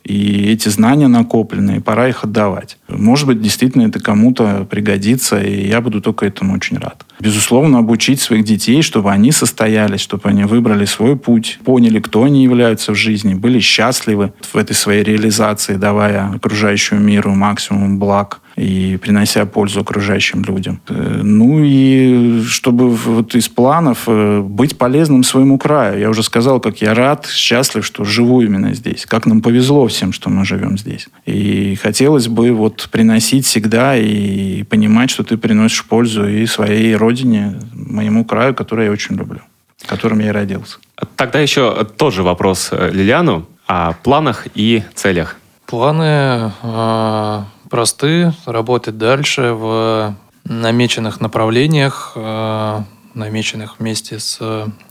и 0.05 0.51
эти 0.51 0.69
знания 0.69 1.09
накопленные, 1.09 1.81
пора 1.81 2.09
их 2.09 2.25
отдавать. 2.25 2.79
Может 2.89 3.27
быть, 3.27 3.41
действительно 3.41 3.87
это 3.89 4.01
кому-то 4.01 4.67
пригодится, 4.71 5.41
и 5.41 5.69
я 5.69 5.81
буду 5.81 6.01
только 6.01 6.27
этому 6.27 6.55
очень 6.55 6.79
рад. 6.79 7.05
Безусловно, 7.21 7.79
обучить 7.79 8.21
своих 8.21 8.45
детей, 8.45 8.83
чтобы 8.83 9.11
они 9.11 9.33
состоялись, 9.33 10.01
чтобы 10.01 10.29
они 10.29 10.45
выбрали 10.45 10.87
свой 10.87 11.17
путь, 11.17 11.59
поняли, 11.65 12.01
кто 12.01 12.25
они 12.25 12.43
являются 12.43 12.93
в 12.93 12.97
жизни, 12.97 13.35
были 13.35 13.61
счастливы 13.61 14.33
в 14.41 14.57
этой 14.57 14.75
своей 14.75 15.05
реализации, 15.05 15.75
давая 15.75 16.31
окружающему 16.35 17.01
миру 17.01 17.35
максимум 17.35 17.99
благ 17.99 18.40
и 18.57 18.99
принося 19.01 19.47
пользу 19.47 19.81
окружающим 19.81 20.45
людям. 20.45 20.81
Э, 20.89 21.21
ну 21.23 21.63
и 21.63 22.43
чтобы 22.43 22.91
вот 22.91 23.35
из 23.35 23.49
планов 23.49 24.05
э, 24.07 24.41
быть 24.41 24.77
полезным 24.79 25.23
своему 25.23 25.59
краю. 25.59 25.99
Я 25.99 26.11
уже 26.11 26.23
сказал, 26.23 26.61
как 26.61 26.81
я 26.81 26.95
рад, 26.95 27.27
счастлив, 27.27 27.85
что 27.85 28.05
живу 28.05 28.43
именно 28.43 28.75
здесь. 28.75 29.07
Как 29.07 29.27
нам 29.27 29.41
повезло 29.41 29.87
всем, 29.87 30.13
что 30.13 30.31
мы 30.31 30.45
живем 30.45 30.79
здесь. 30.79 31.09
И 31.27 31.77
хотелось 31.77 32.29
бы 32.29 32.53
вот 32.53 32.89
приносить 32.91 33.47
всегда 33.47 33.97
и 33.97 34.63
понимать, 34.65 35.11
что 35.11 35.23
ты 35.23 35.37
приносишь 35.37 35.85
пользу 35.85 36.29
и 36.29 36.47
своей 36.47 36.95
родине, 36.97 37.59
моему 37.73 38.25
краю, 38.25 38.55
который 38.55 38.87
я 38.87 38.93
очень 38.93 39.17
люблю, 39.17 39.41
в 39.79 39.87
котором 39.87 40.19
я 40.21 40.29
и 40.29 40.33
родился. 40.33 40.79
Тогда 41.17 41.41
еще 41.41 41.87
тот 41.97 42.15
же 42.15 42.23
вопрос 42.23 42.69
э, 42.73 42.91
Лилиану 42.93 43.47
о 43.67 43.93
планах 43.93 44.47
и 44.55 44.83
целях. 44.95 45.37
Планы 45.67 46.53
э, 46.63 47.43
просты, 47.71 48.35
работать 48.45 48.99
дальше 48.99 49.53
в 49.53 50.15
намеченных 50.45 51.21
направлениях, 51.21 52.13
э, 52.17 52.81
намеченных 53.15 53.79
вместе 53.79 54.19
с 54.19 54.39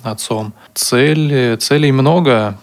отцом. 0.02 0.54
Цель, 0.74 1.58
целей 1.58 1.92
много. 1.92 2.58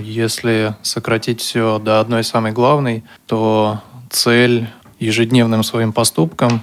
Если 0.00 0.74
сократить 0.82 1.40
все 1.40 1.78
до 1.78 2.00
одной 2.00 2.24
самой 2.24 2.52
главной, 2.52 3.04
то 3.26 3.82
цель 4.08 4.68
ежедневным 4.98 5.62
своим 5.62 5.92
поступкам 5.92 6.62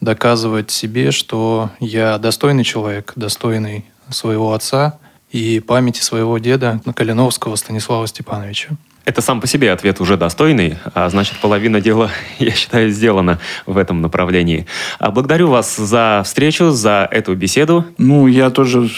доказывать 0.00 0.70
себе, 0.70 1.10
что 1.10 1.70
я 1.80 2.18
достойный 2.18 2.64
человек, 2.64 3.12
достойный 3.16 3.84
своего 4.10 4.52
отца 4.52 4.98
и 5.30 5.60
памяти 5.60 6.00
своего 6.00 6.38
деда 6.38 6.80
Калиновского 6.94 7.56
Станислава 7.56 8.06
Степановича. 8.06 8.70
Это 9.04 9.20
сам 9.20 9.40
по 9.40 9.46
себе 9.46 9.70
ответ 9.70 10.00
уже 10.00 10.16
достойный, 10.16 10.78
а 10.94 11.08
значит, 11.10 11.36
половина 11.38 11.80
дела, 11.80 12.10
я 12.38 12.52
считаю, 12.52 12.90
сделана 12.90 13.38
в 13.66 13.76
этом 13.76 14.00
направлении. 14.00 14.66
А 14.98 15.10
благодарю 15.10 15.48
вас 15.48 15.76
за 15.76 16.22
встречу, 16.24 16.70
за 16.70 17.06
эту 17.10 17.34
беседу. 17.34 17.84
Ну, 17.98 18.26
я 18.26 18.50
тоже, 18.50 18.88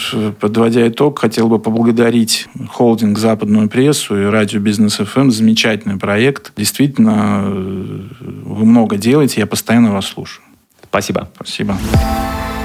подводя 0.40 0.86
итог, 0.88 1.18
хотел 1.18 1.48
бы 1.48 1.58
поблагодарить 1.58 2.46
холдинг 2.70 3.18
«Западную 3.18 3.68
прессу» 3.68 4.20
и 4.20 4.24
радио 4.26 4.60
«Бизнес 4.60 4.96
ФМ». 4.96 5.30
Замечательный 5.30 5.98
проект. 5.98 6.52
Действительно, 6.56 7.42
вы 7.46 8.64
много 8.64 8.96
делаете, 8.96 9.40
я 9.40 9.46
постоянно 9.46 9.92
вас 9.92 10.06
слушаю. 10.06 10.44
Спасибо. 10.88 11.28
Спасибо. 11.34 11.76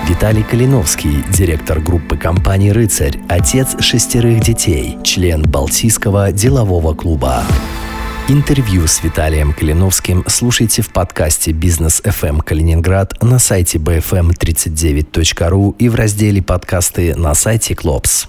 Виталий 0.07 0.43
Калиновский, 0.43 1.23
директор 1.31 1.79
группы 1.79 2.17
компании 2.17 2.71
«Рыцарь», 2.71 3.19
отец 3.29 3.75
шестерых 3.79 4.41
детей, 4.41 4.97
член 5.03 5.43
Балтийского 5.43 6.31
делового 6.31 6.93
клуба. 6.95 7.43
Интервью 8.27 8.87
с 8.87 9.03
Виталием 9.03 9.53
Калиновским 9.53 10.23
слушайте 10.27 10.81
в 10.81 10.91
подкасте 10.91 11.51
«Бизнес 11.51 12.01
FM 12.01 12.41
Калининград» 12.41 13.21
на 13.21 13.39
сайте 13.39 13.77
bfm39.ru 13.77 15.75
и 15.77 15.87
в 15.87 15.95
разделе 15.95 16.41
«Подкасты» 16.41 17.15
на 17.15 17.33
сайте 17.35 17.75
«Клопс». 17.75 18.27